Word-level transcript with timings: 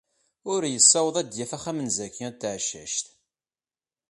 Ur 0.53 0.61
yessaweḍ 0.67 1.15
ad 1.17 1.27
d-yaf 1.29 1.51
axxam 1.57 1.79
n 1.81 1.87
Zakiya 1.97 2.29
n 2.31 2.33
Tɛeccact. 2.41 3.05